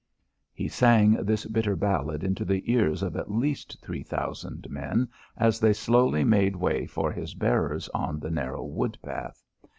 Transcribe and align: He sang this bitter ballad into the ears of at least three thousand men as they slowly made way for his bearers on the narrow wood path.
He 0.51 0.67
sang 0.67 1.11
this 1.23 1.45
bitter 1.45 1.75
ballad 1.75 2.23
into 2.23 2.43
the 2.43 2.63
ears 2.73 3.03
of 3.03 3.15
at 3.15 3.29
least 3.29 3.77
three 3.83 4.01
thousand 4.01 4.67
men 4.67 5.07
as 5.37 5.59
they 5.59 5.73
slowly 5.73 6.23
made 6.23 6.55
way 6.55 6.87
for 6.87 7.11
his 7.11 7.35
bearers 7.35 7.87
on 7.89 8.19
the 8.19 8.31
narrow 8.31 8.63
wood 8.65 8.97
path. 9.03 9.43